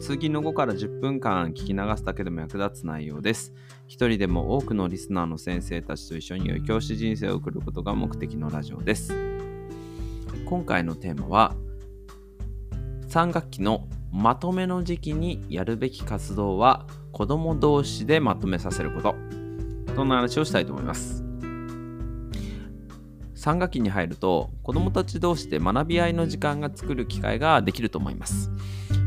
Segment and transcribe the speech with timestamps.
[0.00, 3.52] 通勤の後から10分間聞き流すだけでも役立つ内容です。
[3.86, 9.12] 一人でも多くのリスナーの先生たちと一緒に良い教師人生を送ることが目的のラジオです。
[10.46, 11.54] 今回のテーマは
[13.08, 19.14] 3学期のまとめの時期にやるべき活動は子供同士でまとめさせること。
[19.94, 21.22] そんな話をしたいと思います
[23.34, 28.50] ？3学期に入ると子供たち同士で学び合いの時間が作る機会ができると思います。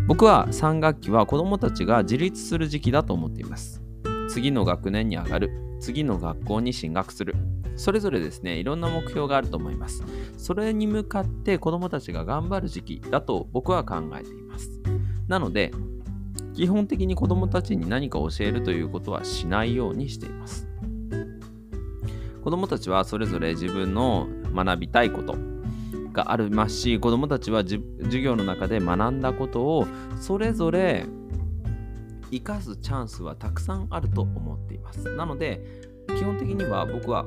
[0.06, 3.82] 僕は3学期は子供たちが自立する時期だと思っています。
[4.28, 7.36] 次の学年に上がる、次の学校に進学する。
[7.78, 10.04] それぞれですね、いろんな目標があると思います。
[10.38, 14.82] それに向かって子供たちが頑張る時期だと僕は考えています。
[15.30, 15.72] なので、
[16.54, 20.68] 基本的に子供たちに何か教えるということはしないようにしています。
[22.44, 25.53] 子供たちはそれぞれ自分の学びたいこと
[26.14, 27.84] がありますし、子供たちは授
[28.20, 29.88] 業の中で学んだことを
[30.22, 31.06] それぞれ
[32.32, 35.14] 生かすチャンスはたくさんあると思っています。
[35.16, 35.62] なので、
[36.18, 37.26] 基本的には僕は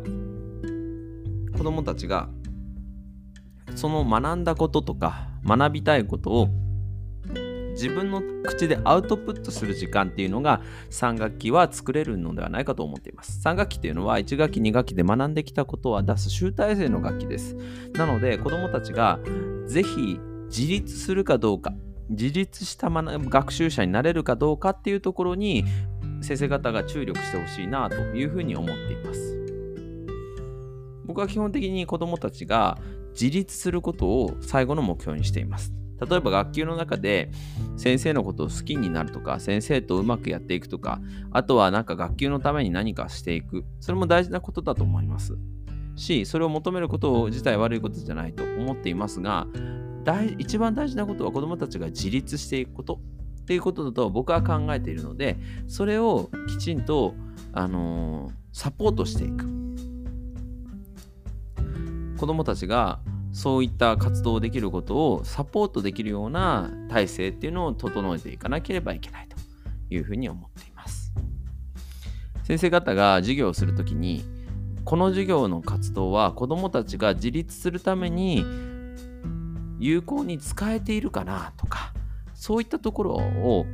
[1.56, 2.28] 子どもたちが
[3.74, 6.48] その学んだこととか学びたいことを
[7.76, 13.40] 自分の口でアウトプットする時間っていうのが3学期は作れるのではないかと思っています。
[13.44, 17.56] 3学期っていうのは1学期2学期で学んできたことは出す集大成の学期です。
[17.92, 19.20] なので子供たちが
[19.66, 21.74] ぜひ自立するかどうか
[22.08, 25.64] 自立した学習者になれるかどうかっていうところに
[26.22, 29.36] 先生方が注力してほしいなというふうに思っています。
[31.04, 32.78] 僕は基本的に子供たちが
[33.12, 35.72] 自立することを最後の目標にしています。
[36.00, 37.30] 例えば学級の中で
[37.76, 41.00] 先生のことを好きになるとか先生とうまくやっていくとか
[41.32, 43.64] あとはなんか学級のために何かしていく。
[43.80, 45.36] それも大事なことだと思います。
[45.96, 49.46] しそれを求めること自体悪いことじゃないと思っていますが
[50.04, 53.00] 大一番大事なことは子どもたちが自立していくこと
[53.40, 55.36] っていうことだと僕は考えているので
[55.68, 57.14] それをきちんと、
[57.52, 59.46] あのー、サポートしていく。
[62.18, 63.00] 子どもたちが
[63.36, 69.36] そういった活動できることをサポートできるような体制っていうのを整えていかなければいけないと
[69.94, 71.12] いうふうに思っています。
[72.44, 74.24] 先生方が授業をするときに
[74.86, 78.42] この授業の活動は子どもたちが自立するために
[79.78, 81.92] 有効に使えているかなとか
[82.32, 83.66] そういったところを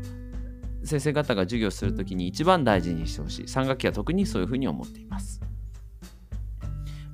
[0.83, 3.45] 先生方が授業するときに一番大事にしてほしい。
[3.45, 5.42] 3学期は特にそういうふうに思っています。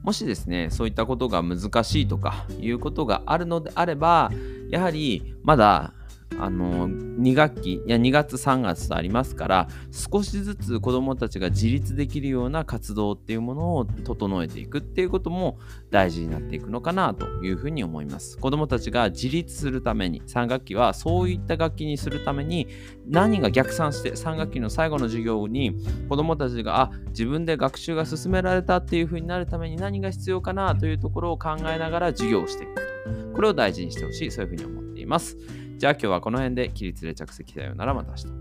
[0.02, 4.30] もしですねそういったことが難しいとかいうことがあるのであれば
[4.70, 5.92] やはりまだ
[6.38, 15.58] あの2学期いや2月3月とありますから少しずつ子どもたちが自立できるような活動っていうものを整えていくっていうことも
[15.90, 18.38] 大事になっていくのかなというふうに思います。
[18.38, 22.68] 子どもたちが自立するために3学期はそういった学期にするために
[23.06, 25.76] 何が逆算して3学期の最後の授業に
[26.08, 32.88] 子どもたちがあ自分で学習が進められたっていうふうになるために何が必要かなというところを考えながら授業をしていくこと。
[33.34, 34.30] これを大事にしてほしい。
[34.30, 35.36] そういうふうに思っています。
[35.78, 38.37] じゃあ今日はこの辺で起立で着席さようならまた明日。